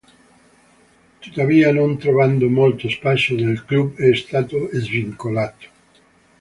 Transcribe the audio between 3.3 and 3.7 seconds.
nel